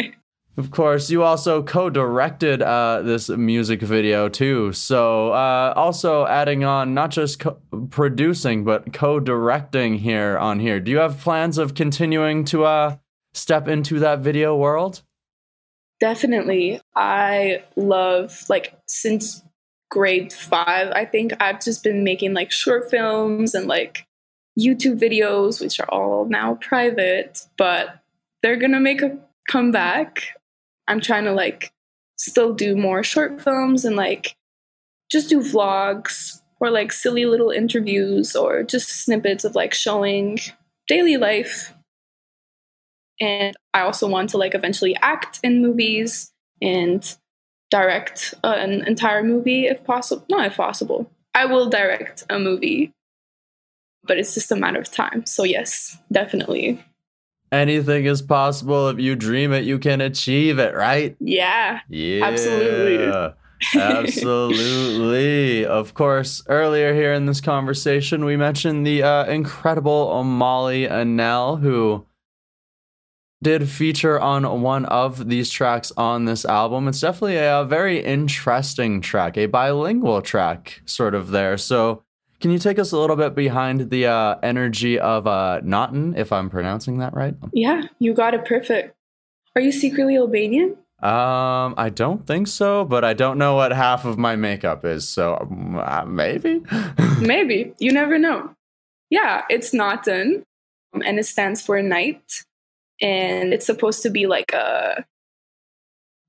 Of 0.58 0.72
course, 0.72 1.10
you 1.10 1.22
also 1.22 1.62
co-directed 1.64 2.62
uh, 2.62 3.02
this 3.02 3.28
music 3.28 3.82
video 3.82 4.30
too. 4.30 4.72
So, 4.72 5.32
uh, 5.32 5.74
also 5.76 6.26
adding 6.26 6.64
on 6.64 6.94
not 6.94 7.12
just 7.12 7.40
co- 7.40 7.58
producing 7.90 8.64
but 8.64 8.94
co-directing 8.94 9.96
here 9.96 10.38
on 10.38 10.60
here. 10.60 10.80
Do 10.80 10.92
you 10.92 11.00
have 11.00 11.20
plans 11.20 11.58
of 11.58 11.76
continuing 11.76 12.46
to 12.46 12.64
uh, 12.64 12.98
step 13.34 13.68
into 13.68 14.00
that 14.00 14.20
video 14.20 14.56
world? 14.56 15.02
Definitely. 16.00 16.80
I 16.96 17.64
love 17.76 18.46
like 18.48 18.80
since 18.88 19.44
grade 19.92 20.32
5, 20.32 20.92
I 20.92 21.04
think 21.04 21.34
I've 21.42 21.62
just 21.62 21.84
been 21.84 22.06
making 22.06 22.34
like 22.34 22.52
short 22.52 22.90
films 22.90 23.56
and 23.56 23.68
like 23.68 24.08
YouTube 24.58 25.00
videos 25.00 25.60
which 25.60 25.82
are 25.82 25.90
all 25.90 26.26
now 26.26 26.56
private, 26.62 27.42
but 27.58 28.00
they're 28.42 28.56
to 28.72 28.80
make 28.80 29.02
a 29.02 29.18
comeback 29.50 30.24
I'm 30.88 31.02
trying 31.02 31.26
to 31.26 31.34
like 31.34 31.72
still 32.18 32.54
do 32.54 32.76
more 32.76 33.04
short 33.04 33.42
films 33.42 33.86
and 33.86 33.96
like 33.96 34.36
just 35.12 35.30
do 35.30 35.40
vlogs 35.40 36.42
or 36.60 36.70
like 36.70 36.92
silly 36.92 37.26
little 37.26 37.50
interviews 37.50 38.36
or 38.36 38.64
just 38.64 39.04
snippets 39.04 39.44
of 39.44 39.56
like 39.56 39.74
showing 39.74 40.40
daily 40.88 41.18
life. 41.18 41.74
And 43.20 43.56
I 43.74 43.82
also 43.82 44.08
want 44.08 44.30
to 44.32 44.38
like 44.38 44.56
eventually 44.56 44.96
act 44.98 45.40
in 45.44 45.62
movies 45.62 46.32
and 46.62 47.16
direct 47.72 48.34
uh, 48.44 48.56
an 48.58 48.86
entire 48.88 49.24
movie 49.24 49.68
if 49.68 49.84
possible. 49.84 50.26
Not 50.30 50.48
if 50.48 50.58
possible. 50.58 51.10
I 51.34 51.46
will 51.46 51.70
direct 51.70 52.24
a 52.30 52.40
movie, 52.40 52.92
but 54.04 54.18
it's 54.18 54.34
just 54.34 54.52
a 54.52 54.56
matter 54.56 54.80
of 54.80 54.92
time. 54.92 55.26
So, 55.26 55.44
yes, 55.44 55.98
definitely 56.12 56.82
anything 57.56 58.06
is 58.06 58.22
possible. 58.22 58.90
If 58.90 59.00
you 59.00 59.16
dream 59.16 59.54
it, 59.54 59.64
you 59.64 59.80
can 59.80 60.02
achieve 60.02 60.60
it, 60.60 60.76
right? 60.76 61.16
Yeah. 61.20 61.80
Yeah. 61.90 62.26
Absolutely. 62.26 63.34
Absolutely. 63.76 65.66
of 65.66 65.94
course, 65.94 66.44
earlier 66.48 66.94
here 66.94 67.14
in 67.14 67.26
this 67.26 67.42
conversation, 67.42 68.26
we 68.26 68.38
mentioned 68.38 68.86
the 68.86 69.02
uh, 69.04 69.26
incredible 69.26 70.24
Molly 70.24 70.88
Annell, 70.88 71.60
who 71.60 72.06
did 73.42 73.70
feature 73.70 74.20
on 74.20 74.62
one 74.62 74.86
of 74.86 75.30
these 75.30 75.50
tracks 75.50 75.92
on 75.98 76.26
this 76.26 76.46
album. 76.46 76.88
It's 76.88 77.02
definitely 77.02 77.38
a, 77.38 77.62
a 77.62 77.66
very 77.66 78.04
interesting 78.04 79.02
track, 79.02 79.38
a 79.38 79.46
bilingual 79.46 80.22
track, 80.22 80.82
sort 80.86 81.14
of 81.14 81.30
there. 81.30 81.58
So, 81.58 82.04
can 82.46 82.52
you 82.52 82.60
take 82.60 82.78
us 82.78 82.92
a 82.92 82.98
little 83.00 83.16
bit 83.16 83.34
behind 83.34 83.90
the 83.90 84.06
uh, 84.06 84.36
energy 84.44 85.00
of 85.00 85.26
uh, 85.26 85.62
Naughton, 85.64 86.16
if 86.16 86.32
I'm 86.32 86.48
pronouncing 86.48 87.00
that 87.00 87.16
right? 87.16 87.34
Yeah, 87.54 87.86
you 87.98 88.14
got 88.14 88.36
it 88.36 88.46
perfect. 88.46 88.96
Are 89.56 89.62
you 89.64 89.72
secretly 89.72 90.16
Albanian? 90.16 90.78
Um, 91.02 91.74
I 91.76 91.90
don't 91.92 92.28
think 92.28 92.48
so, 92.48 92.86
but 92.86 93.04
I 93.04 93.14
don't 93.14 93.40
know 93.40 93.56
what 93.56 93.72
half 93.72 94.06
of 94.06 94.20
my 94.20 94.36
makeup 94.36 94.86
is, 94.86 95.10
so 95.10 95.40
um, 95.42 95.82
uh, 95.84 96.06
maybe. 96.06 96.62
maybe 97.20 97.74
you 97.80 97.92
never 97.92 98.20
know. 98.20 98.54
Yeah, 99.10 99.46
it's 99.50 99.74
Naughton, 99.74 100.44
and 100.94 101.18
it 101.18 101.26
stands 101.26 101.64
for 101.64 101.82
night, 101.82 102.44
and 103.02 103.56
it's 103.56 103.66
supposed 103.66 104.04
to 104.04 104.12
be 104.12 104.28
like 104.28 104.54
a 104.54 105.04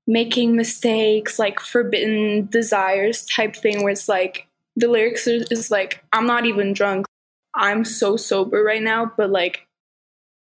making 0.07 0.55
mistakes, 0.55 1.37
like 1.37 1.59
forbidden 1.59 2.47
desires 2.47 3.23
type 3.25 3.55
thing, 3.55 3.83
where 3.83 3.91
it's 3.91 4.09
like 4.09 4.46
the 4.77 4.87
lyrics 4.87 5.27
is, 5.27 5.47
is 5.51 5.69
like 5.69 6.03
i'm 6.13 6.25
not 6.25 6.45
even 6.45 6.71
drunk. 6.71 7.05
I'm 7.55 7.83
so 7.83 8.15
sober 8.15 8.63
right 8.63 8.81
now 8.81 9.11
but 9.17 9.29
like 9.31 9.67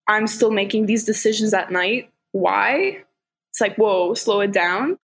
i'm 0.06 0.26
still 0.26 0.50
making 0.50 0.86
these 0.86 1.04
decisions 1.04 1.52
at 1.54 1.72
night. 1.72 2.10
Why? 2.32 3.02
It's 3.50 3.60
like 3.60 3.76
whoa 3.76 4.14
slow 4.14 4.40
it 4.40 4.52
down. 4.52 4.98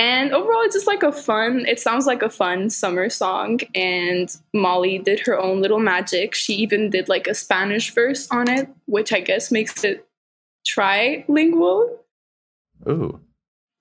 And 0.00 0.32
overall 0.32 0.62
it's 0.62 0.74
just 0.74 0.86
like 0.88 1.04
a 1.04 1.12
fun 1.12 1.64
it 1.66 1.78
sounds 1.78 2.06
like 2.06 2.22
a 2.22 2.30
fun 2.30 2.70
summer 2.70 3.08
song 3.08 3.60
and 3.74 4.34
molly 4.52 4.98
did 4.98 5.20
her 5.20 5.38
own 5.38 5.60
little 5.62 5.80
magic. 5.80 6.34
She 6.34 6.54
even 6.54 6.90
did 6.90 7.08
like 7.08 7.28
a 7.28 7.34
spanish 7.34 7.94
verse 7.94 8.28
on 8.30 8.50
it 8.50 8.68
which 8.86 9.12
i 9.12 9.20
guess 9.20 9.52
makes 9.52 9.84
it 9.84 10.04
trilingual. 10.66 11.98
Ooh. 12.88 13.20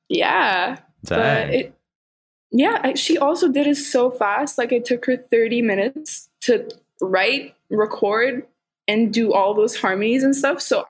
Yeah. 0.10 0.78
Dang. 1.06 1.48
but 1.48 1.54
it 1.54 1.77
yeah, 2.58 2.96
she 2.96 3.20
also 3.20 3.50
did 3.50 3.68
it 3.68 3.76
so 3.76 4.10
fast. 4.10 4.58
Like 4.58 4.72
it 4.72 4.84
took 4.84 5.06
her 5.06 5.16
30 5.16 5.62
minutes 5.62 6.28
to 6.42 6.68
write, 7.00 7.56
record, 7.70 8.48
and 8.88 9.14
do 9.14 9.32
all 9.32 9.54
those 9.54 9.76
harmonies 9.76 10.24
and 10.24 10.36
stuff. 10.36 10.60
So 10.62 10.88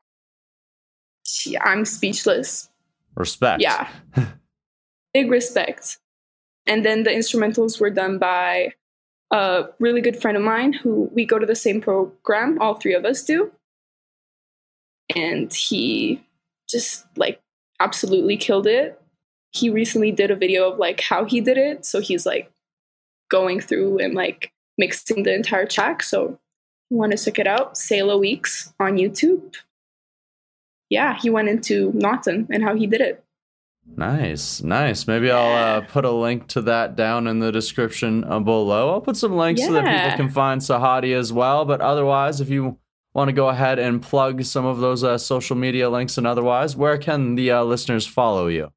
she, 1.25 1.57
I'm 1.57 1.83
speechless. 1.83 2.69
Respect. 3.15 3.61
Yeah. 3.61 3.89
Big 5.13 5.29
respect. 5.29 5.97
And 6.65 6.85
then 6.85 7.03
the 7.03 7.09
instrumentals 7.09 7.81
were 7.81 7.89
done 7.89 8.17
by 8.17 8.73
a 9.31 9.65
really 9.79 9.99
good 9.99 10.21
friend 10.21 10.37
of 10.37 10.43
mine 10.43 10.71
who 10.71 11.09
we 11.13 11.25
go 11.25 11.37
to 11.37 11.45
the 11.45 11.55
same 11.55 11.81
program, 11.81 12.59
all 12.61 12.75
three 12.75 12.93
of 12.93 13.03
us 13.03 13.23
do. 13.23 13.51
And 15.13 15.53
he 15.53 16.23
just 16.69 17.05
like 17.17 17.41
absolutely 17.81 18.37
killed 18.37 18.67
it 18.67 19.01
he 19.57 19.69
recently 19.69 20.11
did 20.11 20.31
a 20.31 20.35
video 20.35 20.71
of 20.71 20.77
like 20.77 21.01
how 21.01 21.25
he 21.25 21.41
did 21.41 21.57
it. 21.57 21.85
So 21.85 21.99
he's 21.99 22.25
like 22.25 22.51
going 23.29 23.59
through 23.59 23.99
and 23.99 24.13
like 24.13 24.51
mixing 24.77 25.23
the 25.23 25.33
entire 25.33 25.65
track. 25.65 26.03
So 26.03 26.39
you 26.89 26.97
want 26.97 27.11
to 27.11 27.23
check 27.23 27.39
it 27.39 27.47
out, 27.47 27.77
Sailor 27.77 28.17
Weeks 28.17 28.73
on 28.79 28.97
YouTube. 28.97 29.55
Yeah, 30.89 31.17
he 31.19 31.29
went 31.29 31.49
into 31.49 31.91
Naughton 31.93 32.47
and 32.49 32.63
how 32.63 32.75
he 32.75 32.87
did 32.87 33.01
it. 33.01 33.23
Nice, 33.95 34.61
nice. 34.61 35.07
Maybe 35.07 35.31
I'll 35.31 35.79
uh, 35.79 35.81
put 35.81 36.05
a 36.05 36.11
link 36.11 36.47
to 36.49 36.61
that 36.63 36.95
down 36.95 37.27
in 37.27 37.39
the 37.39 37.51
description 37.51 38.21
below. 38.21 38.91
I'll 38.91 39.01
put 39.01 39.17
some 39.17 39.35
links 39.35 39.61
yeah. 39.61 39.67
so 39.67 39.73
that 39.73 39.85
people 39.85 40.25
can 40.25 40.29
find 40.33 40.61
Sahati 40.61 41.15
as 41.15 41.31
well. 41.31 41.65
But 41.65 41.81
otherwise, 41.81 42.41
if 42.41 42.49
you 42.49 42.77
want 43.13 43.29
to 43.29 43.33
go 43.33 43.47
ahead 43.49 43.79
and 43.79 44.01
plug 44.01 44.43
some 44.43 44.65
of 44.65 44.79
those 44.79 45.03
uh, 45.03 45.17
social 45.17 45.55
media 45.55 45.89
links 45.89 46.17
and 46.17 46.27
otherwise, 46.27 46.75
where 46.75 46.97
can 46.97 47.35
the 47.35 47.51
uh, 47.51 47.63
listeners 47.63 48.05
follow 48.05 48.47
you? 48.47 48.71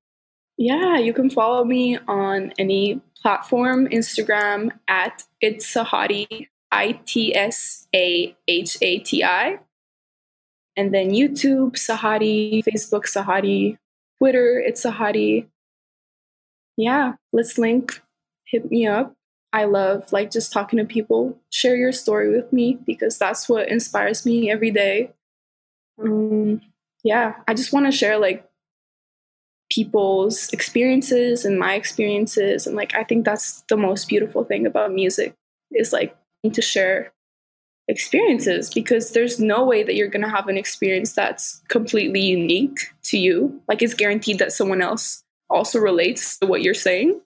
Yeah, 0.61 0.99
you 0.99 1.15
can 1.15 1.31
follow 1.31 1.65
me 1.65 1.97
on 2.07 2.53
any 2.59 3.01
platform, 3.23 3.89
Instagram 3.89 4.71
at 4.89 5.23
it's 5.41 5.67
Sahati, 5.67 6.49
I 6.71 7.01
T 7.07 7.35
S 7.35 7.89
A 7.97 8.37
H 8.47 8.77
A 8.83 8.99
T 8.99 9.25
I. 9.25 9.61
And 10.77 10.93
then 10.93 11.13
YouTube, 11.13 11.77
Sahati, 11.77 12.63
Facebook, 12.63 13.07
Sahati, 13.07 13.79
Twitter, 14.19 14.61
it's 14.61 14.85
Sahati. 14.85 15.47
Yeah, 16.77 17.15
let's 17.33 17.57
link. 17.57 18.03
Hit 18.45 18.71
me 18.71 18.87
up. 18.87 19.15
I 19.55 19.65
love 19.65 20.13
like 20.13 20.31
just 20.31 20.53
talking 20.53 20.79
to 20.79 20.85
people. 20.85 21.39
Share 21.49 21.75
your 21.75 21.93
story 21.93 22.37
with 22.37 22.53
me 22.53 22.79
because 22.85 23.17
that's 23.17 23.49
what 23.49 23.71
inspires 23.71 24.27
me 24.27 24.51
every 24.51 24.73
day. 24.73 25.13
Um, 25.99 26.61
yeah, 27.03 27.37
I 27.49 27.55
just 27.55 27.73
want 27.73 27.87
to 27.87 27.93
share 27.93 28.19
like 28.19 28.50
people's 29.71 30.49
experiences 30.53 31.45
and 31.45 31.59
my 31.59 31.75
experiences. 31.75 32.67
And 32.67 32.77
like 32.77 32.95
i 32.95 33.05
think 33.05 33.25
that's 33.25 33.63
the 33.69 33.77
most 33.77 34.09
beautiful 34.09 34.45
thing 34.45 34.67
about 34.67 34.93
music 34.93 35.35
is 35.73 35.93
like 35.93 36.17
to 36.53 36.63
share 36.63 37.13
experiences 37.89 38.71
because 38.73 39.11
there's 39.11 39.41
no 39.41 39.65
way 39.65 39.83
that 39.83 39.95
you're 39.95 40.09
going 40.09 40.23
to 40.23 40.31
have 40.31 40.49
an 40.49 40.57
experience 40.57 41.13
that's 41.13 41.61
completely 41.69 42.21
unique 42.21 42.79
to 43.03 43.19
you. 43.19 43.61
Like 43.69 43.83
it's 43.83 43.95
guaranteed 43.95 44.39
that 44.39 44.53
someone 44.53 44.81
else 44.81 45.25
also 45.49 45.81
relates 45.81 46.39
to 46.39 46.47
what 46.47 46.63
you're 46.63 46.75
saying. 46.75 47.21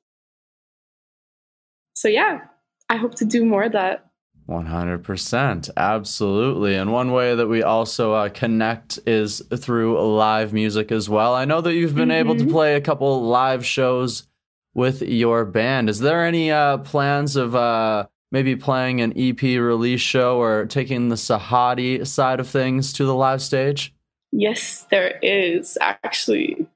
So 1.95 2.09
yeah 2.09 2.41
i 2.89 2.97
hope 2.97 3.15
to 3.17 3.25
do 3.25 3.45
more 3.45 3.65
of 3.65 3.73
that 3.73 4.07
100%. 4.49 5.71
Absolutely. 5.77 6.75
And 6.75 6.93
one 6.93 7.13
way 7.13 7.35
that 7.35 7.47
we 7.47 7.63
also 7.63 8.13
uh, 8.13 8.29
connect 8.29 8.99
is 9.07 9.43
through 9.57 10.17
live 10.17 10.53
music 10.53 10.93
as 10.93 11.09
well. 11.09 11.35
I 11.35 11.45
know 11.45 11.61
that 11.61 11.75
you've 11.75 11.95
been 11.95 12.11
mm-hmm. 12.11 12.19
able 12.19 12.37
to 12.37 12.43
mm-hmm. 12.43 12.53
play 12.53 12.75
a 12.75 12.81
couple 12.81 13.23
live 13.23 13.65
shows 13.65 14.27
with 14.75 15.03
your 15.03 15.45
band. 15.45 15.89
Is 15.89 16.01
there 16.01 16.25
any 16.25 16.51
uh, 16.51 16.79
plans 16.79 17.37
of 17.37 17.55
uh, 17.55 18.07
maybe 18.33 18.57
playing 18.57 19.01
an 19.01 19.13
EP 19.17 19.41
release 19.43 20.01
show 20.01 20.41
or 20.41 20.67
taking 20.67 21.09
the 21.09 21.15
Sahati 21.15 22.07
side 22.07 22.41
of 22.41 22.49
things 22.49 22.93
to 22.95 23.05
the 23.05 23.15
live 23.15 23.41
stage? 23.41 23.95
Yes, 24.33 24.87
there 24.91 25.19
is 25.23 25.79
actually 25.81 26.67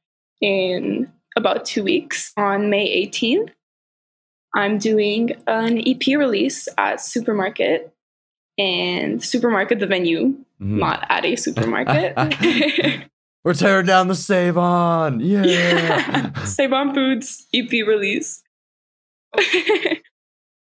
in 0.41 1.13
about 1.37 1.65
two 1.65 1.83
weeks 1.83 2.33
on 2.37 2.71
May 2.71 3.07
18th. 3.09 3.51
I'm 4.55 4.79
doing 4.79 5.33
an 5.47 5.79
EP 5.87 6.07
release 6.19 6.69
at 6.79 7.01
Supermarket 7.01 7.93
and 8.57 9.23
Supermarket, 9.23 9.79
the 9.79 9.87
venue, 9.87 10.35
mm-hmm. 10.61 10.79
not 10.79 11.07
at 11.09 11.25
a 11.25 11.37
supermarket. 11.37 12.15
We're 13.45 13.55
tearing 13.55 13.87
down 13.87 14.09
the 14.09 14.15
Save 14.15 14.59
On. 14.59 15.21
Yeah. 15.21 16.33
Save 16.45 16.73
On 16.73 16.93
Foods 16.93 17.47
EP 17.55 17.71
release. 17.71 18.43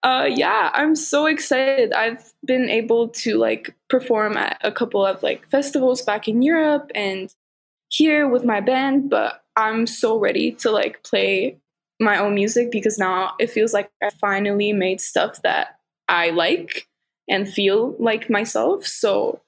uh, 0.04 0.28
yeah, 0.30 0.72
I'm 0.74 0.96
so 0.96 1.28
excited. 1.28 1.94
I've 1.94 2.34
been 2.46 2.70
able 2.70 3.10
to 3.10 3.38
like 3.38 3.76
perform 3.90 4.38
at 4.38 4.58
a 4.64 4.72
couple 4.72 5.06
of 5.06 5.22
like 5.22 5.48
festivals 5.50 6.02
back 6.02 6.28
in 6.28 6.42
Europe 6.42 6.92
and 6.96 7.34
here 7.90 8.28
with 8.28 8.44
my 8.44 8.60
band, 8.60 9.10
but 9.10 9.44
I'm 9.56 9.86
so 9.86 10.18
ready 10.18 10.52
to 10.54 10.72
like 10.72 11.04
play 11.04 11.60
my 12.04 12.18
own 12.18 12.36
music 12.36 12.72
because 12.72 12.98
now 12.98 13.34
it 13.40 13.50
feels 13.50 13.74
like 13.74 13.92
I 14.02 14.10
finally 14.10 14.74
made 14.74 15.02
stuff 15.02 15.42
that 15.44 15.80
I 16.08 16.30
like 16.30 16.88
and 17.30 17.48
feel 17.48 17.96
like 18.00 18.30
myself. 18.30 18.86
So 18.86 19.42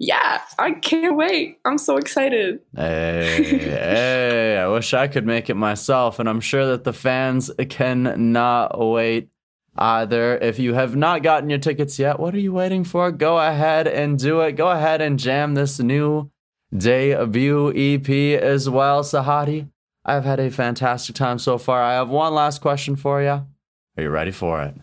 yeah, 0.00 0.42
I 0.58 0.72
can't 0.72 1.16
wait. 1.16 1.58
I'm 1.64 1.78
so 1.78 1.96
excited. 1.96 2.60
Hey, 2.76 3.58
hey, 3.58 4.56
I 4.56 4.68
wish 4.68 4.94
I 4.94 5.08
could 5.08 5.26
make 5.26 5.50
it 5.50 5.54
myself, 5.54 6.20
and 6.20 6.28
I'm 6.28 6.40
sure 6.40 6.66
that 6.66 6.84
the 6.84 6.92
fans 6.92 7.50
cannot 7.68 8.78
wait 8.78 9.28
either. 9.76 10.38
If 10.38 10.60
you 10.60 10.74
have 10.74 10.94
not 10.94 11.24
gotten 11.24 11.50
your 11.50 11.58
tickets 11.58 11.98
yet, 11.98 12.20
what 12.20 12.32
are 12.34 12.40
you 12.40 12.52
waiting 12.52 12.84
for? 12.84 13.10
Go 13.10 13.38
ahead 13.38 13.88
and 13.88 14.16
do 14.18 14.40
it. 14.40 14.52
Go 14.52 14.70
ahead 14.70 15.00
and 15.00 15.18
jam 15.18 15.54
this 15.54 15.80
new 15.80 16.30
debut 16.76 17.72
EP 17.74 18.40
as 18.40 18.70
well, 18.70 19.02
Sahati. 19.02 19.68
I've 20.08 20.24
had 20.24 20.40
a 20.40 20.50
fantastic 20.50 21.14
time 21.14 21.38
so 21.38 21.58
far. 21.58 21.82
I 21.82 21.92
have 21.94 22.08
one 22.08 22.32
last 22.32 22.62
question 22.62 22.96
for 22.96 23.20
you. 23.20 23.28
Are 23.28 24.02
you 24.02 24.08
ready 24.08 24.30
for 24.30 24.62
it? 24.62 24.74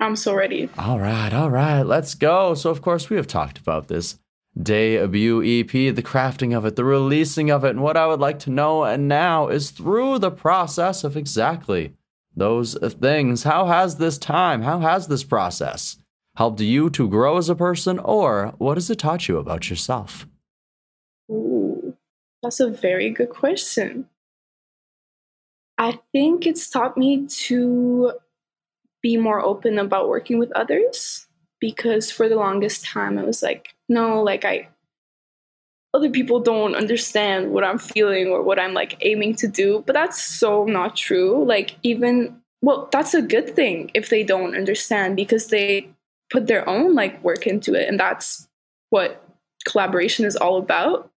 I'm 0.00 0.16
so 0.16 0.34
ready. 0.34 0.70
All 0.78 0.98
right, 0.98 1.32
all 1.32 1.50
right, 1.50 1.82
let's 1.82 2.14
go. 2.14 2.54
So, 2.54 2.70
of 2.70 2.80
course, 2.80 3.10
we 3.10 3.16
have 3.16 3.26
talked 3.26 3.58
about 3.58 3.88
this 3.88 4.18
debut 4.60 5.42
EP, 5.42 5.70
the 5.70 6.02
crafting 6.02 6.56
of 6.56 6.64
it, 6.64 6.76
the 6.76 6.84
releasing 6.84 7.50
of 7.50 7.64
it. 7.64 7.70
And 7.70 7.82
what 7.82 7.98
I 7.98 8.06
would 8.06 8.20
like 8.20 8.38
to 8.40 8.50
know 8.50 8.84
and 8.84 9.08
now 9.08 9.48
is 9.48 9.70
through 9.70 10.18
the 10.18 10.30
process 10.30 11.04
of 11.04 11.18
exactly 11.18 11.94
those 12.34 12.74
things, 12.74 13.42
how 13.42 13.66
has 13.66 13.96
this 13.96 14.16
time, 14.16 14.62
how 14.62 14.80
has 14.80 15.06
this 15.06 15.22
process 15.22 15.98
helped 16.36 16.60
you 16.60 16.88
to 16.90 17.08
grow 17.08 17.36
as 17.36 17.50
a 17.50 17.54
person, 17.54 17.98
or 17.98 18.54
what 18.56 18.78
has 18.78 18.88
it 18.88 18.98
taught 18.98 19.28
you 19.28 19.36
about 19.36 19.68
yourself? 19.68 20.26
Ooh, 21.30 21.94
that's 22.42 22.58
a 22.58 22.70
very 22.70 23.10
good 23.10 23.28
question. 23.28 24.08
I 25.82 25.98
think 26.12 26.46
it's 26.46 26.70
taught 26.70 26.96
me 26.96 27.26
to 27.26 28.12
be 29.02 29.16
more 29.16 29.40
open 29.40 29.80
about 29.80 30.08
working 30.08 30.38
with 30.38 30.52
others 30.52 31.26
because 31.58 32.08
for 32.08 32.28
the 32.28 32.36
longest 32.36 32.84
time 32.84 33.18
I 33.18 33.24
was 33.24 33.42
like, 33.42 33.74
no, 33.88 34.22
like 34.22 34.44
I 34.44 34.68
other 35.92 36.08
people 36.08 36.38
don't 36.38 36.76
understand 36.76 37.50
what 37.50 37.64
I'm 37.64 37.78
feeling 37.78 38.28
or 38.28 38.44
what 38.44 38.60
I'm 38.60 38.74
like 38.74 38.96
aiming 39.00 39.34
to 39.36 39.48
do, 39.48 39.82
but 39.84 39.94
that's 39.94 40.22
so 40.22 40.64
not 40.64 40.94
true. 40.94 41.44
Like 41.44 41.74
even 41.82 42.40
well, 42.60 42.88
that's 42.92 43.12
a 43.12 43.20
good 43.20 43.56
thing 43.56 43.90
if 43.92 44.08
they 44.08 44.22
don't 44.22 44.54
understand 44.54 45.16
because 45.16 45.48
they 45.48 45.88
put 46.30 46.46
their 46.46 46.66
own 46.68 46.94
like 46.94 47.22
work 47.24 47.44
into 47.44 47.74
it 47.74 47.88
and 47.88 47.98
that's 47.98 48.46
what 48.90 49.28
collaboration 49.64 50.26
is 50.26 50.36
all 50.36 50.58
about. 50.58 51.10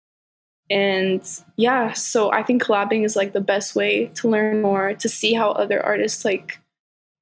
And 0.70 1.28
yeah, 1.58 1.94
so 1.94 2.32
I 2.32 2.44
think 2.44 2.64
collabing 2.64 3.06
is 3.06 3.16
like 3.16 3.34
the 3.34 3.42
best 3.42 3.76
way 3.76 4.08
to 4.16 4.30
learn 4.30 4.62
more, 4.62 4.94
to 4.96 5.10
see 5.10 5.34
how 5.34 5.52
other 5.52 5.84
artists 5.84 6.26
like 6.26 6.60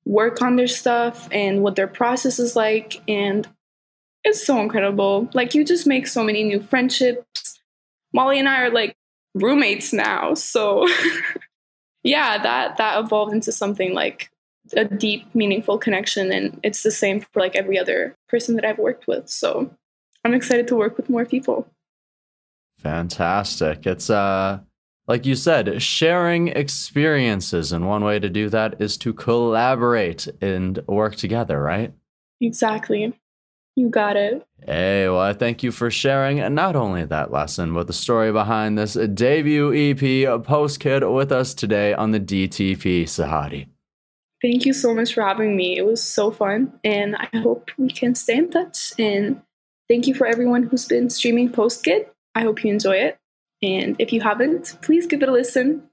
work 0.06 0.42
on 0.42 0.56
their 0.56 0.68
stuff 0.68 1.28
and 1.32 1.62
what 1.62 1.76
their 1.76 1.88
process 1.88 2.40
is 2.40 2.56
like. 2.56 3.02
And 3.08 3.48
it's 4.24 4.46
so 4.46 4.60
incredible. 4.62 5.30
Like, 5.34 5.54
you 5.54 5.66
just 5.66 5.86
make 5.86 6.08
so 6.08 6.24
many 6.24 6.44
new 6.44 6.62
friendships. 6.62 7.60
Molly 8.14 8.40
and 8.40 8.48
I 8.48 8.64
are 8.64 8.70
like 8.70 8.96
roommates 9.34 9.92
now. 9.92 10.34
So, 10.34 10.88
yeah, 12.04 12.42
that, 12.42 12.78
that 12.78 13.00
evolved 13.00 13.34
into 13.34 13.52
something 13.52 13.94
like 13.94 14.30
a 14.78 14.86
deep, 14.86 15.34
meaningful 15.36 15.78
connection. 15.78 16.32
And 16.32 16.60
it's 16.64 16.84
the 16.84 16.92
same 16.92 17.20
for 17.20 17.42
like 17.42 17.58
every 17.58 17.78
other 17.78 18.16
person 18.30 18.56
that 18.56 18.64
I've 18.64 18.80
worked 18.80 19.08
with. 19.08 19.30
So, 19.30 19.70
I'm 20.24 20.34
excited 20.34 20.70
to 20.70 20.76
work 20.78 20.96
with 20.96 21.10
more 21.10 21.26
people. 21.26 21.68
Fantastic. 22.84 23.86
It's 23.88 24.10
uh 24.10 24.60
like 25.08 25.26
you 25.26 25.36
said, 25.36 25.82
sharing 25.82 26.48
experiences 26.50 27.72
and 27.74 27.88
one 27.88 28.04
way 28.04 28.20
to 28.20 28.30
do 28.30 28.50
that 28.50 28.82
is 28.82 28.98
to 29.00 29.14
collaborate 29.14 30.28
and 30.42 30.80
work 30.88 31.16
together, 31.16 31.62
right? 31.62 31.94
Exactly. 32.40 33.14
You 33.76 33.90
got 33.90 34.16
it. 34.16 34.46
Hey, 34.66 35.10
well, 35.10 35.20
I 35.20 35.34
thank 35.34 35.64
you 35.64 35.72
for 35.72 35.90
sharing 35.90 36.38
not 36.54 36.76
only 36.76 37.06
that 37.06 37.32
lesson, 37.32 37.74
but 37.74 37.88
the 37.88 37.94
story 37.94 38.32
behind 38.32 38.78
this 38.78 38.94
debut 38.94 39.74
EP, 39.74 40.44
Post 40.44 40.80
Kid, 40.80 41.04
with 41.04 41.32
us 41.32 41.54
today 41.54 41.94
on 41.94 42.12
the 42.12 42.20
DTP 42.20 43.04
Sahati. 43.04 43.68
Thank 44.42 44.66
you 44.66 44.74
so 44.74 44.94
much 44.94 45.14
for 45.14 45.22
having 45.22 45.56
me. 45.56 45.78
It 45.78 45.86
was 45.86 46.04
so 46.04 46.30
fun, 46.30 46.72
and 46.84 47.16
I 47.16 47.30
hope 47.40 47.72
we 47.78 47.90
can 47.90 48.14
stay 48.14 48.38
in 48.38 48.52
touch. 48.52 48.94
And 49.00 49.42
thank 49.90 50.06
you 50.06 50.14
for 50.14 50.28
everyone 50.28 50.64
who's 50.64 50.86
been 50.86 51.10
streaming 51.10 51.50
Post 51.50 51.84
Kid. 51.84 52.08
I 52.36 52.42
hope 52.42 52.64
you 52.64 52.72
enjoy 52.72 52.98
it. 52.98 53.18
And 53.62 53.96
if 54.00 54.12
you 54.12 54.22
haven't, 54.22 54.78
please 54.82 55.08
give 55.08 55.22
it 55.24 55.30
a 55.30 55.32
listen. 55.32 55.90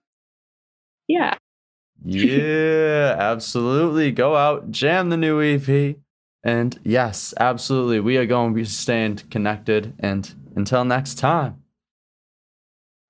Yeah. 1.06 1.34
yeah, 2.04 3.16
absolutely. 3.18 4.10
Go 4.12 4.34
out, 4.34 4.70
jam 4.70 5.10
the 5.10 5.16
new 5.16 5.40
EP. 5.42 5.96
And 6.42 6.80
yes, 6.82 7.34
absolutely. 7.38 8.00
We 8.00 8.16
are 8.16 8.26
going 8.26 8.52
to 8.52 8.54
be 8.54 8.64
staying 8.64 9.16
connected. 9.30 9.94
And 9.98 10.32
until 10.56 10.84
next 10.84 11.14
time. 11.18 11.62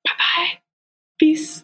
Bye 0.04 0.12
bye. 0.18 0.58
Peace. 1.18 1.59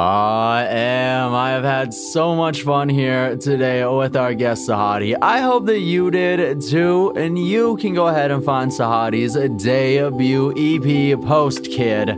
I 0.00 0.64
am. 0.64 1.34
I 1.34 1.50
have 1.50 1.62
had 1.62 1.92
so 1.92 2.34
much 2.34 2.62
fun 2.62 2.88
here 2.88 3.36
today 3.36 3.84
with 3.84 4.16
our 4.16 4.32
guest 4.32 4.66
Sahati. 4.66 5.14
I 5.20 5.40
hope 5.40 5.66
that 5.66 5.80
you 5.80 6.10
did 6.10 6.62
too. 6.62 7.12
And 7.14 7.38
you 7.38 7.76
can 7.76 7.92
go 7.92 8.06
ahead 8.06 8.30
and 8.30 8.42
find 8.42 8.70
Sahati's 8.70 9.34
debut 9.62 10.54
EP 10.56 11.20
Post 11.20 11.64
Kid 11.64 12.08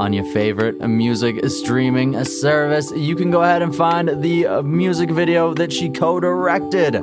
on 0.00 0.12
your 0.12 0.24
favorite 0.32 0.80
music 0.80 1.48
streaming 1.48 2.24
service. 2.24 2.90
You 2.90 3.14
can 3.14 3.30
go 3.30 3.44
ahead 3.44 3.62
and 3.62 3.72
find 3.72 4.20
the 4.20 4.60
music 4.64 5.08
video 5.08 5.54
that 5.54 5.72
she 5.72 5.90
co 5.90 6.18
directed 6.18 7.00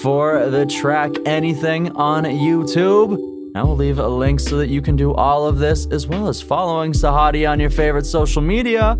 for 0.00 0.48
the 0.48 0.64
track 0.66 1.10
Anything 1.26 1.90
on 1.96 2.22
YouTube. 2.22 3.18
I 3.56 3.64
will 3.64 3.74
leave 3.74 3.98
a 3.98 4.06
link 4.06 4.38
so 4.38 4.58
that 4.58 4.68
you 4.68 4.80
can 4.80 4.94
do 4.94 5.12
all 5.12 5.44
of 5.44 5.58
this 5.58 5.86
as 5.86 6.06
well 6.06 6.28
as 6.28 6.40
following 6.40 6.92
Sahati 6.92 7.50
on 7.50 7.58
your 7.58 7.70
favorite 7.70 8.06
social 8.06 8.42
media 8.42 8.96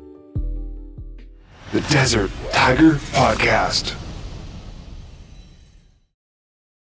The 1.72 1.80
Desert 1.82 2.30
Tiger 2.52 2.92
Podcast. 3.12 4.01